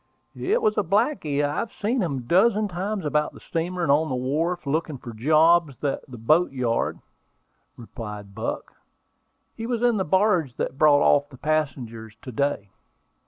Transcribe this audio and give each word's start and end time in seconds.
"It 0.35 0.63
was 0.63 0.79
a 0.79 0.83
blacky 0.83 1.43
I 1.45 1.57
have 1.59 1.71
seen 1.71 2.01
a 2.01 2.09
dozen 2.19 2.67
times 2.67 3.05
about 3.05 3.33
the 3.33 3.39
steamer 3.39 3.83
and 3.83 3.91
on 3.91 4.09
the 4.09 4.15
wharf, 4.15 4.65
looking 4.65 4.97
for 4.97 5.13
jobs 5.13 5.75
for 5.75 5.99
that 6.07 6.25
boat 6.25 6.51
yard," 6.51 6.97
replied 7.77 8.33
Buck. 8.33 8.73
"He 9.55 9.67
was 9.67 9.83
in 9.83 9.97
the 9.97 10.03
barge 10.03 10.55
that 10.55 10.79
brought 10.79 11.03
off 11.05 11.29
the 11.29 11.37
passengers 11.37 12.15
to 12.23 12.31
day." 12.31 12.71